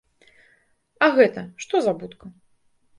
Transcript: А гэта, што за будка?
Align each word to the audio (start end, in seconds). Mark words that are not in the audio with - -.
А 1.07 1.11
гэта, 1.19 1.41
што 1.67 1.75
за 1.89 1.97
будка? 2.03 2.35